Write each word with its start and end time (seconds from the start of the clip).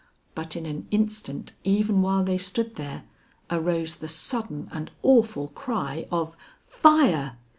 But 0.33 0.55
in 0.55 0.65
an 0.65 0.87
instant, 0.89 1.51
even 1.63 2.01
while 2.01 2.23
they 2.23 2.39
stood 2.39 2.73
there, 2.73 3.03
arose 3.51 3.97
the 3.97 4.07
sudden 4.07 4.67
and 4.71 4.89
awful 5.03 5.49
cry 5.49 6.07
of 6.11 6.35
"Fire!" 6.63 7.37